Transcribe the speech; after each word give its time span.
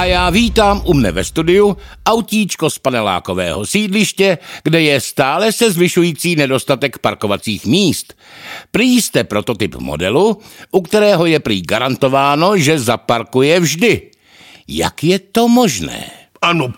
A 0.00 0.04
já 0.04 0.30
vítám 0.30 0.82
u 0.84 0.94
mne 0.94 1.12
ve 1.12 1.24
studiu 1.24 1.76
autíčko 2.06 2.70
z 2.70 2.78
panelákového 2.78 3.66
sídliště, 3.66 4.38
kde 4.64 4.82
je 4.82 5.00
stále 5.00 5.52
se 5.52 5.70
zvyšující 5.70 6.36
nedostatek 6.36 6.98
parkovacích 6.98 7.66
míst. 7.66 8.16
Prý 8.70 9.02
jste 9.02 9.24
prototyp 9.24 9.76
modelu, 9.76 10.40
u 10.72 10.80
kterého 10.80 11.26
je 11.26 11.40
prý 11.40 11.62
garantováno, 11.62 12.56
že 12.56 12.78
zaparkuje 12.78 13.60
vždy. 13.60 14.10
Jak 14.68 15.04
je 15.04 15.18
to 15.18 15.48
možné? 15.48 16.19
Ano, 16.42 16.72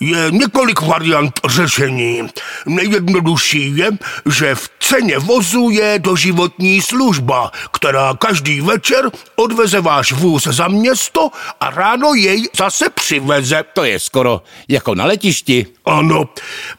je 0.00 0.30
několik 0.30 0.80
variant 0.80 1.40
řešení. 1.48 2.22
Nejjednodušší 2.66 3.76
je, 3.76 3.90
že 4.32 4.54
v 4.54 4.70
ceně 4.80 5.18
vozu 5.18 5.70
je 5.70 5.98
doživotní 5.98 6.82
služba, 6.82 7.50
která 7.72 8.14
každý 8.14 8.60
večer 8.60 9.10
odveze 9.36 9.80
váš 9.80 10.12
vůz 10.12 10.46
za 10.46 10.68
město 10.68 11.30
a 11.60 11.70
ráno 11.70 12.14
jej 12.14 12.48
zase 12.56 12.90
přiveze. 12.90 13.64
To 13.72 13.84
je 13.84 14.00
skoro 14.00 14.42
jako 14.68 14.94
na 14.94 15.04
letišti. 15.04 15.66
Ano, 15.84 16.28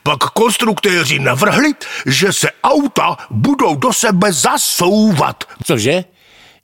pak 0.03 0.19
konstruktéři 0.19 1.19
navrhli, 1.19 1.73
že 2.05 2.33
se 2.33 2.49
auta 2.63 3.17
budou 3.29 3.75
do 3.75 3.93
sebe 3.93 4.33
zasouvat. 4.33 5.43
Cože? 5.63 6.03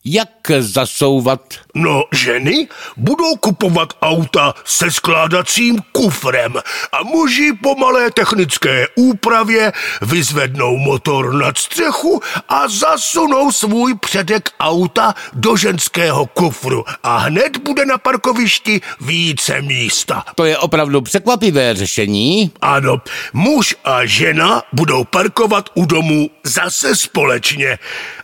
Jak 0.08 0.30
zasouvat? 0.60 1.42
No, 1.76 2.04
ženy 2.14 2.68
budou 2.98 3.36
kupovat 3.36 3.94
auta 4.02 4.54
se 4.66 4.92
skládacím 4.92 5.80
kufrem 5.92 6.54
a 6.92 7.04
muži 7.04 7.54
po 7.64 7.76
malé 7.76 8.12
technické 8.12 8.88
úpravě 8.96 9.74
vyzvednou 10.02 10.78
motor 10.78 11.34
nad 11.34 11.58
střechu 11.58 12.22
a 12.50 12.68
zasunou 12.68 13.52
svůj 13.52 13.96
předek 13.96 14.50
auta 14.60 15.16
do 15.34 15.58
ženského 15.58 16.26
kufru 16.26 16.86
a 17.04 17.18
hned 17.18 17.58
bude 17.58 17.86
na 17.86 17.98
parkovišti 17.98 18.82
více 19.02 19.62
místa. 19.62 20.24
To 20.36 20.46
je 20.46 20.58
opravdu 20.58 21.02
překvapivé 21.02 21.74
řešení. 21.74 22.52
Ano, 22.62 23.02
muž 23.34 23.76
a 23.84 24.06
žena 24.06 24.64
budou 24.74 25.04
parkovat 25.04 25.70
u 25.74 25.86
domu 25.86 26.30
zase 26.44 26.96
společně 26.96 27.80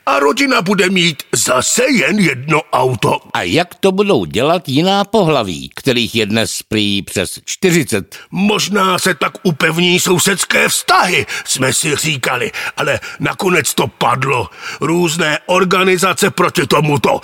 a 0.05 0.19
rodina 0.19 0.61
bude 0.61 0.89
mít 0.89 1.23
zase 1.31 1.83
jen 1.91 2.19
jedno 2.19 2.61
auto. 2.73 3.19
A 3.33 3.41
jak 3.41 3.75
to 3.75 3.91
budou 3.91 4.25
dělat 4.25 4.69
jiná 4.69 5.03
pohlaví, 5.03 5.69
kterých 5.75 6.16
je 6.16 6.25
dnes 6.25 6.63
prý 6.63 7.02
přes 7.02 7.39
40? 7.45 8.16
Možná 8.31 8.99
se 8.99 9.13
tak 9.13 9.33
upevní 9.43 9.99
sousedské 9.99 10.69
vztahy, 10.69 11.25
jsme 11.45 11.73
si 11.73 11.95
říkali, 11.95 12.52
ale 12.77 12.99
nakonec 13.19 13.73
to 13.73 13.88
padlo. 13.88 14.49
Různé 14.81 15.39
organizace 15.45 16.31
proti 16.31 16.67
tomuto 16.67 17.21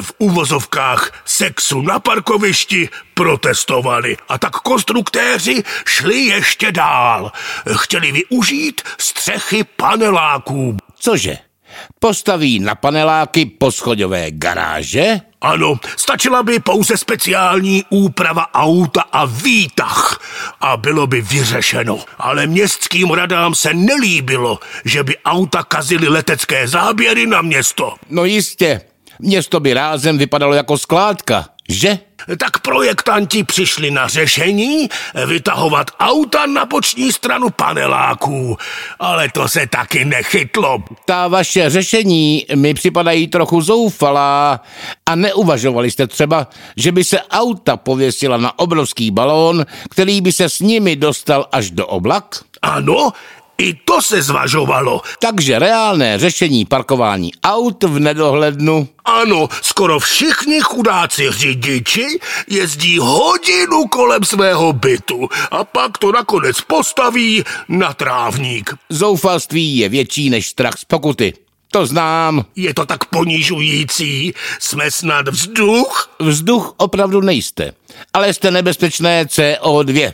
v 0.00 0.12
uvozovkách 0.18 1.22
sexu 1.24 1.82
na 1.82 1.98
parkovišti 1.98 2.88
protestovali. 3.14 4.16
A 4.28 4.38
tak 4.38 4.52
konstruktéři 4.52 5.62
šli 5.86 6.18
ještě 6.18 6.72
dál. 6.72 7.32
Chtěli 7.76 8.12
využít 8.12 8.82
střechy 8.98 9.64
paneláků. 9.64 10.76
Cože? 10.98 11.49
Postaví 11.98 12.58
na 12.58 12.74
paneláky 12.74 13.46
poschodové 13.46 14.30
garáže? 14.30 15.20
Ano, 15.40 15.80
stačila 15.96 16.42
by 16.42 16.58
pouze 16.58 16.96
speciální 16.96 17.84
úprava 17.90 18.54
auta 18.54 19.00
a 19.12 19.24
výtah 19.24 20.20
a 20.60 20.76
bylo 20.76 21.06
by 21.06 21.20
vyřešeno. 21.20 21.98
Ale 22.18 22.46
městským 22.46 23.10
radám 23.10 23.54
se 23.54 23.74
nelíbilo, 23.74 24.58
že 24.84 25.02
by 25.04 25.18
auta 25.18 25.62
kazily 25.62 26.08
letecké 26.08 26.68
záběry 26.68 27.26
na 27.26 27.42
město. 27.42 27.94
No 28.10 28.24
jistě, 28.24 28.80
město 29.18 29.60
by 29.60 29.74
rázem 29.74 30.18
vypadalo 30.18 30.54
jako 30.54 30.78
skládka, 30.78 31.44
že? 31.70 31.98
Tak 32.38 32.58
projektanti 32.58 33.44
přišli 33.44 33.90
na 33.90 34.08
řešení 34.08 34.88
vytahovat 35.26 35.90
auta 35.98 36.46
na 36.46 36.64
boční 36.64 37.12
stranu 37.12 37.50
paneláků, 37.50 38.56
ale 38.98 39.28
to 39.28 39.48
se 39.48 39.66
taky 39.66 40.04
nechytlo. 40.04 40.82
Ta 41.04 41.28
vaše 41.28 41.70
řešení 41.70 42.46
mi 42.54 42.74
připadají 42.74 43.28
trochu 43.28 43.60
zoufalá 43.60 44.60
a 45.06 45.14
neuvažovali 45.14 45.90
jste 45.90 46.06
třeba, 46.06 46.48
že 46.76 46.92
by 46.92 47.04
se 47.04 47.20
auta 47.30 47.76
pověsila 47.76 48.36
na 48.36 48.58
obrovský 48.58 49.10
balón, 49.10 49.66
který 49.90 50.20
by 50.20 50.32
se 50.32 50.48
s 50.48 50.60
nimi 50.60 50.96
dostal 50.96 51.46
až 51.52 51.70
do 51.70 51.86
oblak? 51.86 52.44
Ano, 52.62 53.12
i 53.60 53.74
to 53.84 54.02
se 54.02 54.22
zvažovalo. 54.22 55.00
Takže 55.18 55.58
reálné 55.58 56.18
řešení 56.18 56.64
parkování 56.64 57.32
aut 57.44 57.84
v 57.84 57.98
nedohlednu. 57.98 58.88
Ano, 59.04 59.48
skoro 59.62 59.98
všichni 59.98 60.60
chudáci 60.60 61.30
řidiči 61.30 62.06
jezdí 62.48 62.98
hodinu 62.98 63.86
kolem 63.86 64.24
svého 64.24 64.72
bytu 64.72 65.28
a 65.50 65.64
pak 65.64 65.98
to 65.98 66.12
nakonec 66.12 66.60
postaví 66.60 67.44
na 67.68 67.92
trávník. 67.94 68.74
Zoufalství 68.88 69.76
je 69.76 69.88
větší 69.88 70.30
než 70.30 70.48
strach 70.48 70.78
z 70.78 70.84
pokuty. 70.84 71.34
To 71.72 71.86
znám. 71.86 72.44
Je 72.56 72.74
to 72.74 72.86
tak 72.86 73.04
ponižující. 73.04 74.34
Jsme 74.58 74.90
snad 74.90 75.28
vzduch? 75.28 76.16
Vzduch 76.20 76.74
opravdu 76.76 77.20
nejste, 77.20 77.72
ale 78.12 78.34
jste 78.34 78.50
nebezpečné 78.50 79.24
CO2. 79.24 80.12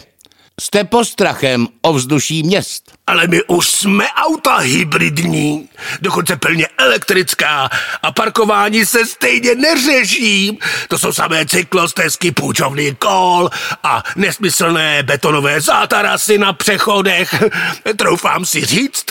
Jste 0.60 0.84
postrachem 0.84 1.68
o 1.82 1.92
vzduší 1.92 2.42
měst. 2.42 2.92
Ale 3.06 3.26
my 3.26 3.42
už 3.42 3.68
jsme 3.68 4.06
auta 4.08 4.56
hybridní, 4.56 5.68
dokonce 6.00 6.36
plně 6.36 6.68
elektrická 6.78 7.68
a 8.02 8.12
parkování 8.12 8.86
se 8.86 9.06
stejně 9.06 9.54
neřeší. 9.54 10.58
To 10.88 10.98
jsou 10.98 11.12
samé 11.12 11.46
cyklostezky, 11.46 12.32
půjčovný 12.32 12.94
kol 12.94 13.50
a 13.82 14.02
nesmyslné 14.16 15.02
betonové 15.02 15.60
zátarasy 15.60 16.38
na 16.38 16.52
přechodech. 16.52 17.44
Troufám 17.96 18.44
si 18.44 18.64
říct, 18.64 19.04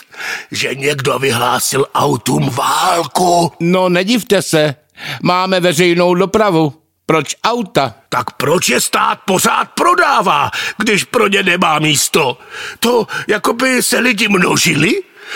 že 0.51 0.75
někdo 0.75 1.19
vyhlásil 1.19 1.85
autům 1.93 2.49
válku. 2.49 3.51
No 3.59 3.89
nedivte 3.89 4.41
se, 4.41 4.75
máme 5.23 5.59
veřejnou 5.59 6.15
dopravu. 6.15 6.84
Proč 7.05 7.35
auta? 7.43 7.95
Tak 8.09 8.31
proč 8.31 8.69
je 8.69 8.81
stát 8.81 9.19
pořád 9.25 9.65
prodává, 9.65 10.51
když 10.77 11.03
pro 11.03 11.27
ně 11.27 11.43
nemá 11.43 11.79
místo? 11.79 12.37
To 12.79 13.07
jako 13.27 13.53
by 13.53 13.83
se 13.83 13.99
lidi 13.99 14.27
množili 14.27 14.91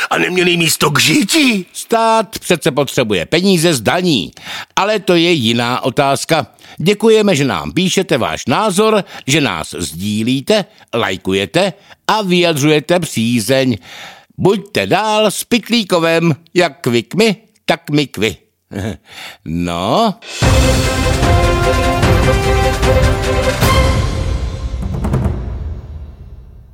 a 0.10 0.18
neměli 0.18 0.58
místo 0.58 0.92
k 0.92 1.00
žití. 1.00 1.66
Stát 1.74 2.40
přece 2.40 2.72
potřebuje 2.72 3.26
peníze 3.26 3.74
z 3.74 3.82
daní, 3.82 4.32
ale 4.76 5.00
to 5.00 5.16
je 5.16 5.32
jiná 5.32 5.84
otázka. 5.84 6.48
Děkujeme, 6.78 7.36
že 7.36 7.46
nám 7.46 7.72
píšete 7.72 8.18
váš 8.18 8.46
názor, 8.46 9.04
že 9.28 9.42
nás 9.42 9.76
sdílíte, 9.78 10.66
lajkujete 10.94 11.74
a 12.08 12.22
vyjadřujete 12.22 13.00
přízeň. 13.00 13.78
Buďte 14.38 14.88
dál 14.88 15.26
s 15.26 15.44
Pitlíkovem, 15.44 16.36
jak 16.54 16.82
kvikmy, 16.82 17.36
tak 17.66 17.90
my 17.90 18.08
kvy. 18.08 18.38
no. 19.46 20.16
We'll. 21.72 22.00